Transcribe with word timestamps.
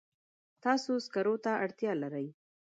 تاسو 0.63 0.91
سکرو 1.05 1.35
ته 1.43 1.51
اړتیا 1.63 1.91
لرئ. 2.01 2.27